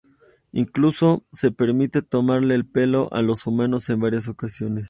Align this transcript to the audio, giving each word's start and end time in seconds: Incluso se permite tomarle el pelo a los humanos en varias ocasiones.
Incluso 0.51 1.27
se 1.31 1.51
permite 1.51 2.01
tomarle 2.01 2.55
el 2.55 2.65
pelo 2.67 3.13
a 3.13 3.21
los 3.21 3.45
humanos 3.45 3.87
en 3.91 3.99
varias 3.99 4.27
ocasiones. 4.29 4.79